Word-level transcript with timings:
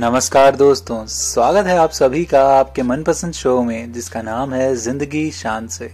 नमस्कार 0.00 0.56
दोस्तों, 0.56 1.06
स्वागत 1.06 1.66
है 1.66 1.76
आप 1.78 1.90
सभी 1.90 2.24
का 2.24 2.42
आपके 2.58 2.82
मनपसंद 2.82 3.32
शो 3.32 3.62
में, 3.62 3.92
जिसका 3.92 4.22
नाम 4.22 4.52
है 4.54 4.76
ज़िंदगी 4.76 5.30
शान 5.30 5.66
से। 5.68 5.90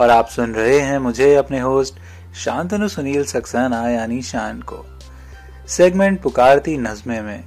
और 0.00 0.10
आप 0.10 0.28
सुन 0.28 0.52
रहे 0.52 0.78
हैं 0.80 0.98
मुझे 0.98 1.34
अपने 1.34 1.60
होस्ट 1.60 1.94
शांतनु 2.34 2.88
सुनील 2.88 3.24
सक्सेना, 3.24 3.88
यानी 3.88 4.22
शान 4.22 4.60
को। 4.60 4.84
सेगमेंट 5.68 6.22
पुकारती 6.22 6.76
नज़मे 6.78 7.20
में। 7.20 7.44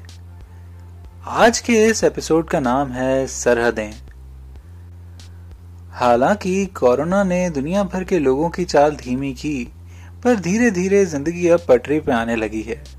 आज 1.28 1.60
के 1.60 1.86
इस 1.86 2.04
एपिसोड 2.04 2.50
का 2.50 2.60
नाम 2.60 2.92
है 2.92 3.28
सरहदें। 3.28 3.94
हालाँकि 5.92 6.66
कोरोना 6.66 7.24
ने 7.24 7.50
दुनिया 7.50 7.84
भर 7.84 8.04
के 8.04 8.20
लोगों 8.20 8.50
की 8.50 8.66
चाल 8.66 8.96
धीमी 8.96 9.34
की, 9.34 9.72
पर 10.24 10.36
धीरे 10.36 10.72
धीरे 10.72 11.06
ज़िंदगी 11.06 11.48
अब 11.48 11.66
पटरी 11.68 12.00
पे 12.00 12.12
आने 12.12 12.36
लगी 12.36 12.62
है। 12.62 12.99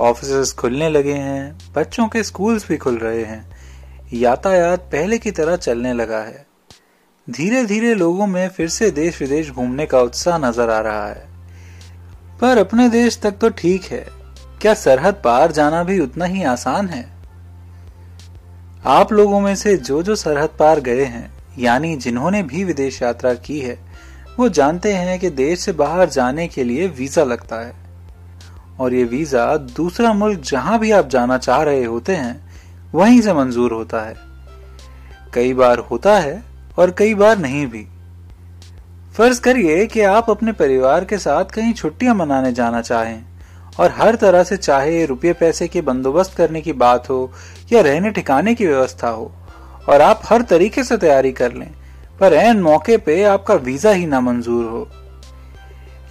ऑफ़िस 0.00 0.52
खुलने 0.52 0.90
लगे 0.90 1.12
हैं, 1.12 1.58
बच्चों 1.74 2.08
के 2.08 2.22
स्कूल्स 2.22 2.68
भी 2.68 2.76
खुल 2.76 2.98
रहे 2.98 3.24
हैं। 3.24 3.56
यातायात 4.12 4.80
पहले 4.80 5.18
की 5.18 5.30
तरह 5.30 5.56
चलने 5.56 5.92
लगा 5.92 6.18
है। 6.18 6.46
धीरे 7.30 7.64
धीरे 7.64 7.94
लोगों 7.94 8.26
में 8.26 8.48
फिर 8.48 8.68
से 8.68 8.90
देश 8.90 9.20
विदेश 9.20 9.50
घूमने 9.50 9.86
का 9.86 10.00
उत्साह 10.00 10.38
नज़र 10.38 10.70
आ 10.70 10.80
रहा 10.80 11.08
है। 11.08 11.28
पर 12.40 12.58
अपने 12.58 12.88
देश 12.88 13.20
तक 13.20 13.32
तो 13.32 13.48
ठीक 13.48 13.84
है। 13.84 14.06
क्या 14.60 14.74
सरहद 14.74 15.14
पार 15.14 15.52
जाना 15.52 15.84
भी 15.84 16.00
उतना 16.00 16.24
ही 16.24 16.42
आसान 16.42 16.88
है? 16.88 17.08
आप 18.86 19.12
लोगों 19.12 19.40
में 19.40 19.56
से 19.56 19.76
जो 19.76 20.02
जो 20.02 20.16
सरहद 20.16 20.50
पार 20.58 20.80
गए 20.80 21.04
हैं, 21.04 21.32
यानी 21.58 21.96
जिन्होंने 21.96 22.42
भी 22.42 22.64
विदेश 22.64 23.02
यात्रा 23.02 23.34
की 23.34 23.60
है, 23.60 23.78
वो 24.38 24.48
जानते 24.48 24.92
हैं 24.92 25.20
कि 25.20 25.30
देश 25.30 25.60
से 25.60 25.72
बाहर 25.72 26.08
जाने 26.08 26.48
के 26.48 26.64
लिए 26.64 26.88
वीज़ा 26.88 27.24
लगता 27.24 27.56
है। 27.56 27.87
और 28.78 28.94
ये 28.94 29.04
वीज़ा 29.04 29.56
दूसरा 29.56 30.12
मुल्क 30.12 30.40
जहाँ 30.40 30.78
भी 30.78 30.90
आप 30.90 31.08
जाना 31.08 31.38
चाह 31.38 31.62
रहे 31.62 31.84
होते 31.84 32.16
हैं, 32.16 32.40
वहीं 32.94 33.20
से 33.20 33.32
मंजूर 33.32 33.72
होता 33.72 34.00
है। 34.00 34.16
कई 35.34 35.52
बार 35.54 35.78
होता 35.80 36.18
है 36.18 36.42
और 36.78 36.90
कई 36.90 37.14
बार 37.14 37.38
नहीं 37.38 37.66
भी। 37.66 37.86
फ़र्ज़ 39.14 39.40
करिए 39.40 39.86
कि 39.86 40.00
आप 40.00 40.30
अपने 40.30 40.52
परिवार 40.52 41.04
के 41.04 41.18
साथ 41.18 41.44
कहीं 41.44 41.72
छुट्टियाँ 41.74 42.14
मनाने 42.14 42.52
जाना 42.52 42.80
चाहें 42.82 43.22
और 43.80 43.94
हर 43.96 44.14
तरह 44.14 44.42
से 44.44 44.56
चाहे 44.56 45.04
रुपये 45.06 45.32
पैसे 45.32 45.68
के 45.68 45.80
बंदोबस्त 45.80 46.36
करने 46.36 46.60
की 46.60 46.72
बात 46.74 47.08
हो 47.10 47.30
या 47.72 47.80
रहने 47.80 48.10
ठिकाने 48.10 48.54
की 48.54 48.66
व्यवस्था 48.66 49.08
हो, 49.08 49.30
और 49.88 50.00
आप 50.02 50.20
हर 50.24 50.42
तरीके 50.42 50.84
से 50.84 50.96
तैयारी 50.96 51.32
कर 51.32 51.52
लें, 51.52 51.70
पर 52.20 52.32
एन 52.32 52.60
मौके 52.62 52.96
पे 52.96 53.22
आपका 53.24 53.54
वीज़ा 53.54 53.90
ही 53.90 54.06
ना 54.06 54.20
मंजूर 54.20 54.64
हो। 54.64 54.88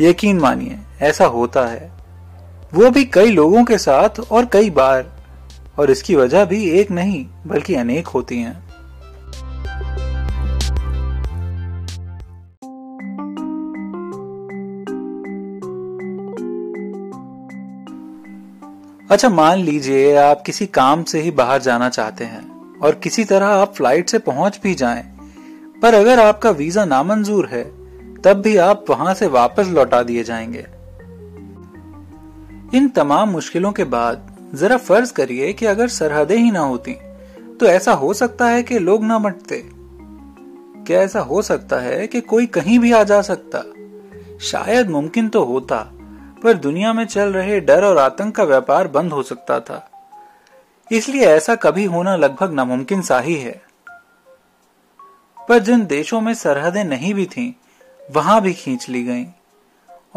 यकीन 0.01 0.39
मानिए, 0.39 0.77
ऐसा 1.01 1.25
होता 1.25 1.65
है। 1.65 1.91
वो 2.73 2.89
भी 2.91 3.03
कई 3.05 3.31
लोगों 3.31 3.63
के 3.65 3.77
साथ 3.77 4.19
और 4.21 4.45
कई 4.45 4.69
बार 4.69 5.05
और 5.79 5.91
इसकी 5.91 6.15
वजह 6.15 6.45
भी 6.45 6.63
एक 6.79 6.91
नहीं 6.91 7.25
बल्कि 7.47 7.75
अनेक 7.75 8.07
होती 8.07 8.39
हैं। 8.39 8.55
अच्छा 19.09 19.29
मान 19.29 19.59
लीजिए 19.59 20.15
आप 20.17 20.41
किसी 20.45 20.65
काम 20.67 21.03
से 21.03 21.21
ही 21.21 21.31
बाहर 21.33 21.61
जाना 21.61 21.89
चाहते 21.89 22.23
हैं 22.23 22.45
और 22.79 22.95
किसी 23.03 23.23
तरह 23.25 23.47
आप 23.47 23.73
फ़्लाइट 23.75 24.09
से 24.09 24.19
पहुँच 24.21 24.59
भी 24.63 24.73
जाएँ, 24.75 25.03
पर 25.81 25.93
अगर 25.93 26.19
आपका 26.19 26.49
वीज़ा 26.51 26.85
नामंजूर 26.85 27.49
है 27.51 27.63
तब 28.23 28.41
भी 28.41 28.57
आप 28.61 28.85
वहाँ 28.89 29.13
से 29.13 29.27
वापस 29.29 29.67
लौटा 29.67 30.01
दिए 30.03 30.23
जाएँगे। 30.23 30.65
इन 32.73 32.87
तमाम 32.89 33.29
मुश्किलों 33.29 33.71
के 33.71 33.83
बाद 33.83 34.37
जरा 34.53 34.77
फ़र्ज़ 34.77 35.13
करिए 35.13 35.53
कि 35.53 35.65
अगर 35.65 35.87
सरहदें 35.87 36.37
ही 36.37 36.51
ना 36.51 36.59
होती 36.59 36.95
तो 37.59 37.65
ऐसा 37.65 37.91
हो 37.91 38.13
सकता 38.13 38.47
है 38.47 38.63
कि 38.63 38.79
लोग 38.79 39.03
ना 39.03 39.19
मटते। 39.19 39.63
क्या 40.87 41.01
ऐसा 41.01 41.19
हो 41.19 41.41
सकता 41.41 41.79
है 41.79 42.07
कि 42.07 42.21
कोई 42.21 42.45
कहीं 42.45 42.79
भी 42.79 42.91
आ 42.91 43.03
जा 43.03 43.21
सकता? 43.21 43.61
शायद 44.41 44.89
मुमकिन 44.89 45.29
तो 45.29 45.43
होता 45.43 45.77
पर 46.43 46.53
दुनिया 46.53 46.93
में 46.93 47.05
चल 47.05 47.33
रहे 47.33 47.59
डर 47.59 47.83
और 47.83 47.97
आतंक 47.97 48.35
का 48.35 48.43
व्यापार 48.43 48.87
बंद 48.87 49.11
हो 49.11 49.23
सकता 49.23 49.59
था। 49.59 49.89
इसलिए 50.91 51.25
ऐसा 51.25 51.55
कभी 51.55 51.85
होना 51.85 52.15
लगभग 52.15 52.53
नामुमकिन 52.53 53.01
सा 53.01 53.19
ही 53.19 53.35
है। 53.35 53.61
पर 55.49 55.59
जिन 55.59 55.85
देशों 55.85 56.21
में 56.21 56.33
सरहदें 56.33 56.83
नहीं 56.83 57.13
भी 57.13 57.25
थीं, 57.25 57.53
वहाँ 58.15 58.41
भी 58.41 58.53
खींच 58.53 58.89
ली 58.89 59.03
गईं। 59.03 59.25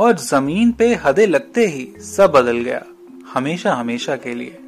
और 0.00 0.16
ज़मीन 0.16 0.72
पे 0.72 0.94
हदे 0.94 1.26
लगते 1.26 1.66
ही 1.66 1.94
सब 1.98 2.30
बदल 2.30 2.56
गया, 2.56 2.82
हमेशा 3.32 3.74
हमेशा 3.74 4.16
के 4.16 4.34
लिए। 4.34 4.58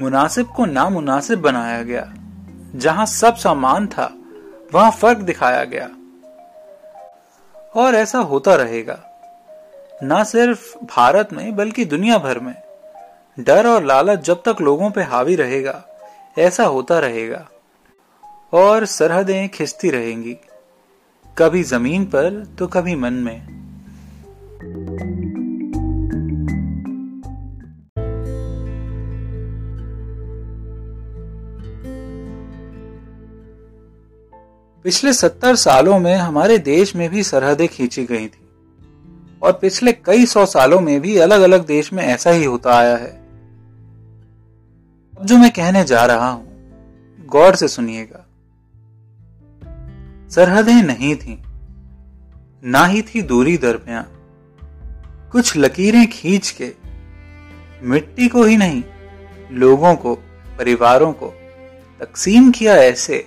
मुनासिब 0.00 0.46
को 0.46 0.66
नामुनासिब 0.66 1.40
बनाया 1.40 1.82
गया। 1.82 2.14
जहाँ 2.74 3.06
सब 3.06 3.36
सामान 3.36 3.86
था, 3.86 4.14
वहाँ 4.74 4.90
फ़र्क 4.90 5.18
दिखाया 5.18 5.64
गया। 5.64 5.90
और 7.76 7.94
ऐसा 7.94 8.18
होता 8.18 8.54
रहेगा। 8.54 9.02
न 10.02 10.24
सिर्फ़ 10.24 10.78
भारत 10.78 11.28
में, 11.32 11.56
बल्कि 11.56 11.84
दुनिया 11.84 12.18
भर 12.18 12.38
में। 12.38 12.62
डर 13.40 13.66
और 13.66 13.84
लालच 13.84 14.18
जब 14.18 14.42
तक 14.48 14.56
लोगों 14.60 14.90
पे 14.90 15.02
हावी 15.02 15.36
रहेगा, 15.36 15.84
ऐसा 16.38 16.64
होता 16.64 16.98
रहेगा। 16.98 17.48
और 18.52 18.84
सरहदें 18.84 19.48
खिंचती 19.48 19.90
रहेंगी। 19.90 20.36
कभी 21.38 21.62
ज़मीन 21.62 22.04
पर 22.04 22.56
तो 22.58 22.66
कभी 22.66 22.94
मन 22.94 23.12
में। 23.12 23.57
पिछले 34.88 35.12
सत्तर 35.12 35.56
सालों 35.56 35.98
में 35.98 36.14
हमारे 36.16 36.58
देश 36.58 36.96
में 36.96 37.10
भी 37.10 37.22
सरहदें 37.22 37.68
खींची 37.68 38.04
गई 38.04 38.26
थी। 38.26 38.48
और 39.42 39.52
पिछले 39.52 39.92
कई 39.92 40.26
सौ 40.26 40.46
सालों 40.46 40.80
में 40.80 41.00
भी 41.00 41.18
अलग 41.18 41.40
अलग 41.40 41.66
देश 41.66 41.92
में 41.92 42.04
ऐसा 42.04 42.30
ही 42.30 42.44
होता 42.44 42.78
आया 42.78 42.96
है। 42.96 43.10
अब 45.18 45.24
जो 45.24 45.38
मैं 45.38 45.50
कहने 45.50 45.84
जा 45.84 46.04
रहा 46.04 46.28
हूँ, 46.28 46.46
गौर 47.26 47.56
से 47.56 47.68
सुनिएगा। 47.68 48.26
सरहदें 50.30 50.82
नहीं 50.82 51.16
थी, 51.16 51.42
ना 52.64 52.86
ही 52.86 53.02
थी 53.02 53.22
दूरी 53.22 53.58
दरमियान। 53.58 54.06
कुछ 55.32 55.56
लकीरें 55.56 56.06
खींच 56.06 56.50
के, 56.50 56.72
मिट्टी 57.82 58.28
को 58.28 58.44
ही 58.44 58.56
नहीं, 58.56 58.82
लोगों 59.52 59.94
को, 59.94 60.14
परिवारों 60.58 61.12
को 61.12 61.34
तकसीम 62.00 62.50
किया 62.50 62.76
ऐसे 62.76 63.26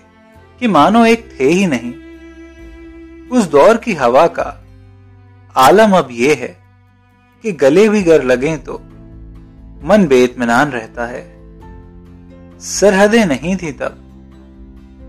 कि 0.62 0.68
मानो 0.68 1.06
एक 1.06 1.30
थे 1.40 1.46
ही 1.46 1.66
नहीं। 1.68 1.92
उस 3.30 3.46
दौर 3.46 3.78
की 3.78 3.94
हवा 3.94 4.26
का 4.28 4.44
आलम 5.56 5.92
अब 5.92 6.08
यह 6.12 6.38
है 6.42 6.58
कि 7.44 7.52
गले 7.52 7.88
भी 7.90 8.02
गर 8.04 8.24
लगे 8.24 8.56
तो 8.58 8.74
मन 9.84 10.06
बेतमान 10.08 10.72
रहता 10.72 11.06
है। 11.06 11.24
सरहदें 12.60 13.26
नहीं 13.26 13.56
थी 13.58 13.72
तब, 13.72 13.98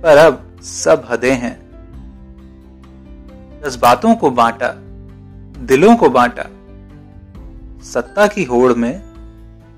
पर 0.03 0.17
अब 0.17 0.61
सब 0.63 1.07
हदें 1.11 1.35
हैं। 1.35 1.55
जज्बातों 3.61 4.15
को 4.15 4.31
बांटा, 4.31 4.73
दिलों 5.67 5.97
को 5.97 6.11
बांटा, 6.11 6.45
सत्ता 7.85 8.27
की 8.27 8.45
होड़ 8.45 8.73
में 8.73 9.03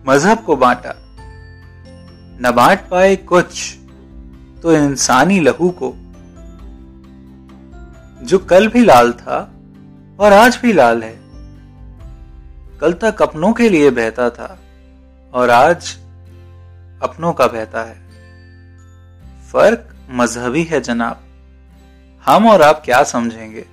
मज़हब 0.08 0.44
को 0.44 0.56
बांटा, 0.56 0.94
न 2.40 2.52
बांट 2.56 2.88
पाए 2.88 3.16
कुछ 3.16 3.78
तो 4.64 4.72
इंसानी 4.72 5.40
लहू 5.40 5.70
को, 5.70 5.94
जो 8.26 8.38
कल 8.38 8.68
भी 8.68 8.84
लाल 8.84 9.12
था 9.12 9.54
और 10.20 10.32
आज 10.32 10.58
भी 10.62 10.72
लाल 10.72 11.02
है, 11.02 11.20
कल 12.78 12.92
तक 12.92 13.22
अपनों 13.22 13.52
के 13.52 13.68
लिए 13.68 13.90
बहता 13.90 14.30
था 14.30 14.58
और 15.32 15.50
आज 15.50 15.96
अपनों 17.02 17.32
का 17.32 17.46
बहता 17.46 17.82
है। 17.82 17.96
फ़र्क 19.52 19.94
मजहबी 20.10 20.62
है 20.62 20.80
जनाब। 20.80 21.20
हम 22.24 22.48
और 22.48 22.62
आप 22.62 22.82
क्या 22.84 23.02
समझेंगे? 23.02 23.66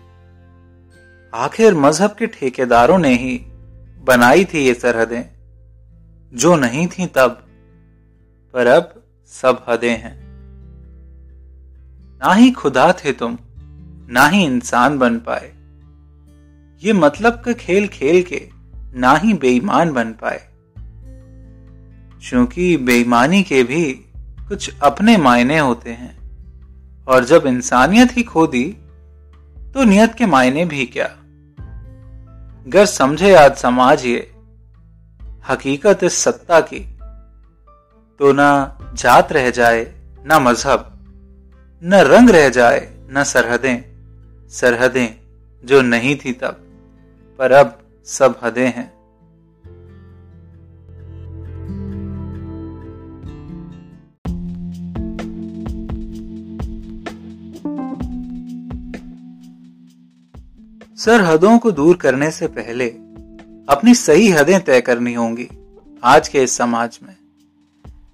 आखिर 1.33 1.73
मज़हब 1.73 2.15
के 2.19 2.27
ठेकेदारों 2.27 2.97
ने 2.97 3.15
ही 3.15 3.37
बनाई 4.03 4.45
थी 4.45 4.59
ये 4.59 4.73
सरहदें। 4.73 5.23
जो 6.33 6.55
नहीं 6.55 6.87
थी 6.87 7.05
तब, 7.05 7.45
पर 8.53 8.67
अब 8.67 9.03
सब 9.27 9.65
हदें 9.69 9.97
हैं। 9.97 10.30
ना 12.23 12.33
ही 12.33 12.51
खुदा 12.51 12.93
थे 12.93 13.11
तुम, 13.11 13.37
ना 14.09 14.27
ही 14.27 14.43
इंसान 14.43 14.97
बन 14.97 15.17
पाए। 15.17 15.53
ये 16.83 16.93
मतलब 16.93 17.41
का 17.45 17.53
खेल 17.53 17.87
खेल 17.87 18.23
के 18.23 18.49
ना 18.93 19.15
ही 19.15 19.33
बेईमान 19.33 19.93
बन 19.93 20.11
पाए। 20.11 20.47
क्योंकि 22.29 22.77
बेईमानी 22.77 23.43
के 23.43 23.63
भी 23.63 23.91
कुछ 24.47 24.77
अपने 24.83 25.17
मायने 25.17 25.59
होते 25.59 25.89
हैं। 25.89 26.21
और 27.07 27.25
जब 27.25 27.43
इंसानियत 27.47 28.17
ही 28.17 28.23
खो 28.23 28.47
दी 28.47 28.77
तो 29.73 29.83
नियत 29.83 30.13
के 30.13 30.25
मायने 30.25 30.65
भी 30.65 30.85
क्या? 30.85 31.09
गर 32.67 32.85
समझे 32.85 33.35
आज 33.35 33.55
समाज 33.55 34.05
ये, 34.05 34.31
हकीकत 35.49 35.99
इस 36.03 36.13
सत्ता 36.13 36.61
की 36.61 36.79
तो 38.19 38.33
ना 38.33 38.77
जात 38.93 39.31
रह 39.31 39.49
जाए, 39.49 39.93
ना 40.25 40.39
मज़हब। 40.39 41.00
न 41.83 41.93
रंग 41.93 42.29
रह 42.29 42.49
जाए, 42.49 42.93
न 43.11 43.23
सरहदें। 43.23 43.77
सरहदें 44.49 45.07
जो 45.65 45.81
नहीं 45.81 46.15
थी 46.15 46.31
तब, 46.31 46.57
पर 47.39 47.51
अब 47.51 47.79
सब 48.05 48.39
हदें 48.43 48.67
हैं। 48.67 48.93
सरहदों 60.95 61.59
को 61.59 61.71
दूर 61.71 61.95
करने 61.95 62.31
से 62.31 62.47
पहले 62.47 62.89
अपनी 63.69 63.95
सही 63.95 64.29
हदें 64.29 64.63
तय 64.63 64.81
करनी 64.81 65.13
होंगी 65.13 65.49
आज 66.03 66.27
के 66.27 66.43
इस 66.43 66.57
समाज 66.57 66.99
में। 67.03 67.15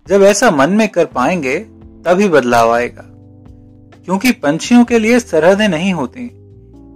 जब 0.08 0.24
ऐसा 0.24 0.52
मन 0.52 0.70
में 0.70 0.90
कर 0.90 1.06
पाएँगे, 1.06 1.60
तभी 2.06 2.30
बदलाव 2.30 2.72
आएगा। 2.72 3.07
क्योंकि 4.08 4.32
पंछियों 4.32 4.84
के 4.86 5.00
लिए 5.00 5.20
सरहदें 5.20 5.68
नहीं 5.68 5.94
होती, 5.94 6.22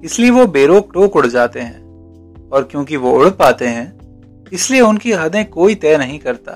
इसलिए 0.05 0.29
वो 0.29 0.45
बेरोक 0.47 0.93
टोक 0.93 1.15
उड़ 1.15 1.25
जाते 1.27 1.59
हैं। 1.59 2.49
और 2.49 2.63
क्योंकि 2.63 2.95
वो 2.95 3.11
उड़ 3.11 3.29
पाते 3.29 3.67
हैं, 3.67 4.47
इसलिए 4.51 4.81
उनकी 4.81 5.11
हदें 5.11 5.49
कोई 5.49 5.75
तय 5.75 5.97
नहीं 5.97 6.19
करता। 6.19 6.51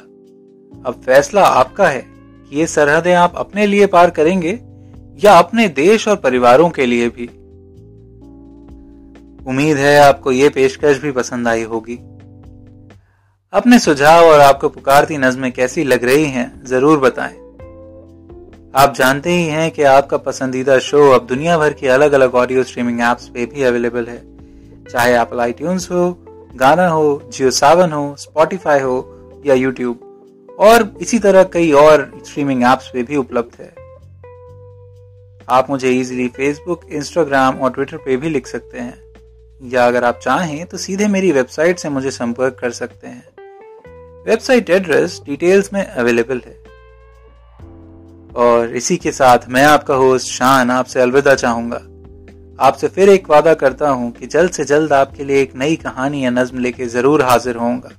अब 0.86 1.02
फैसला 1.06 1.44
आपका 1.44 1.88
है 1.88 2.00
कि 2.00 2.60
ये 2.60 2.68
सरहदें 2.68 3.14
आप 3.14 3.36
अपने 3.36 3.68
लिए 3.68 3.86
पार 3.86 4.10
करेंगे 4.10 4.60
या 5.24 5.38
अपने 5.40 5.68
देश 5.68 6.08
और 6.08 6.16
परिवारों 6.16 6.70
के 6.70 6.86
लिए 6.86 7.10
भी। 7.10 7.26
उम्मीद 9.48 9.78
है 9.78 9.98
आपको 10.00 10.32
ये 10.32 10.50
पेशकश 10.50 10.98
भी 10.98 11.12
पसंद 11.12 11.48
आई 11.48 11.64
होगी। 11.64 11.96
अपने 13.54 13.80
सुझाव 13.80 14.26
और 14.26 14.40
आपको 14.40 14.70
पुकारती 14.70 15.18
नज़में 15.18 15.52
कैसी 15.52 15.84
लग 15.84 16.04
रही 16.04 16.26
हैं, 16.26 16.66
ज़रूर 16.66 17.00
बताएँ। 17.00 17.45
आप 18.76 18.94
जानते 18.96 19.30
ही 19.30 19.44
हैं 19.44 19.72
कि 19.72 19.84
आपका 19.84 20.18
पसंदीदा 20.18 20.78
शो 20.80 21.12
अब 21.12 21.26
दुनिया 21.28 21.58
भर 21.58 21.74
की 21.74 21.88
अलग 21.88 22.12
अलग 22.12 22.34
ऑडियो 22.36 22.64
स्ट्रीमिंग 22.64 23.00
एप्स 23.02 23.28
पे 23.28 23.46
भी 23.46 23.64
अवेलेबल 23.64 24.06
है। 24.06 24.18
चाहे 24.86 25.14
एप्पल 25.18 25.40
आई 25.40 25.54
हो 25.62 26.10
गाना 26.56 26.88
हो 26.88 27.22
जियो 27.34 27.52
सावन 27.52 27.92
हो 27.92 28.16
स्पॉटिफाई 28.20 28.80
हो 28.80 28.98
या 29.46 29.54
यूट्यूब 29.54 30.58
और 30.60 30.98
इसी 31.02 31.20
तरह 31.20 31.44
कई 31.44 31.72
और 31.72 32.22
स्ट्रीमिंग 32.26 32.64
एप्स 32.64 32.90
पे 32.90 33.04
भी 33.04 33.16
उपलब्ध 33.16 33.62
है। 33.62 33.70
आप 35.50 35.70
मुझे 35.70 35.92
इजीली 35.92 36.28
फेसबुक 36.28 36.82
इंस्टाग्राम 36.92 37.60
और 37.60 37.72
ट्विटर 37.72 37.98
पे 37.98 38.18
भी 38.18 38.30
लिख 38.30 38.48
सकते 38.48 38.80
हैं। 38.80 39.70
या 39.70 39.88
अगर 39.88 40.04
आप 40.04 40.20
चाहें 40.20 40.66
तो 40.66 40.78
सीधे 40.78 41.08
मेरी 41.08 41.32
वेबसाइट 41.32 41.80
से 41.80 41.90
मुझे 41.90 42.12
संपर्क 42.12 42.58
कर 42.60 42.72
सकते 42.72 43.08
हैं। 43.08 43.24
वेबसाइट 44.28 44.70
एड्रेस 44.70 45.22
डिटेल्स 45.26 45.74
में 45.74 45.86
अवेलेबल 45.86 46.42
है। 46.46 46.65
और 48.36 48.76
इसी 48.76 48.98
के 48.98 49.12
साथ 49.12 49.48
मैं 49.50 49.64
आपका 49.64 49.96
होस्ट 49.96 50.28
शान 50.28 50.72
आपसे 50.72 51.02
अलविदा 51.02 51.36
चाहूँगा। 51.36 51.82
आपसे 52.60 52.88
फिर 52.88 53.10
एक 53.10 53.30
वादा 53.30 53.54
करता 53.54 53.90
हूँ 53.90 54.12
कि 54.12 54.28
जल्द 54.28 54.52
से 54.52 54.66
जल्द 54.66 54.94
आपके 54.94 55.24
लिए 55.24 55.42
एक 55.42 55.56
नई 55.56 55.76
कहानी 55.76 56.24
या 56.26 56.30
नज्म 56.30 56.60
लेके 56.60 56.86
ज़रूर 56.88 57.22
हाजिर 57.22 57.56
होऊँगा। 57.56 57.92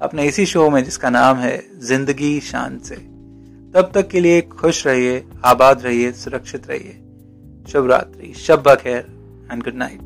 अपने 0.00 0.26
इसी 0.26 0.46
शो 0.46 0.68
में 0.70 0.82
जिसका 0.84 1.10
नाम 1.10 1.36
है 1.36 1.56
ज़िंदगी 1.82 2.38
शान 2.42 2.78
से। 2.78 2.96
तब 3.74 3.90
तक 3.94 4.08
के 4.08 4.20
लिए 4.20 4.40
खुश 4.42 4.86
रहिए, 4.86 5.24
आबाद 5.44 5.82
रहिए, 5.82 6.12
सुरक्षित 6.12 6.68
रहिए। 6.70 7.02
शुभ 7.72 7.90
रात्रि, 7.90 8.32
शब 8.36 8.74
खैर 8.74 9.06
एंड 9.52 9.62
गुड 9.62 9.74
नाइट 9.74 10.05